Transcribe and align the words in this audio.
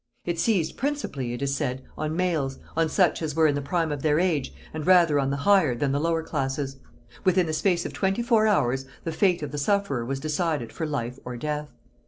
It 0.25 0.39
seized 0.39 0.77
principally, 0.77 1.31
it 1.31 1.43
is 1.43 1.55
said, 1.55 1.83
on 1.95 2.15
males, 2.15 2.57
on 2.75 2.89
such 2.89 3.21
as 3.21 3.35
were 3.35 3.45
in 3.45 3.53
the 3.53 3.61
prime 3.61 3.91
of 3.91 4.01
their 4.01 4.19
age, 4.19 4.51
and 4.73 4.83
rather 4.87 5.19
on 5.19 5.29
the 5.29 5.37
higher 5.37 5.75
than 5.75 5.91
the 5.91 5.99
lower 5.99 6.23
classes: 6.23 6.77
within 7.23 7.45
the 7.45 7.53
space 7.53 7.85
of 7.85 7.93
twenty 7.93 8.23
four 8.23 8.47
hours 8.47 8.87
the 9.03 9.11
fate 9.11 9.43
of 9.43 9.51
the 9.51 9.59
sufferer 9.59 10.03
was 10.03 10.19
decided 10.19 10.73
for 10.73 10.87
life 10.87 11.19
or 11.23 11.37
death. 11.37 11.69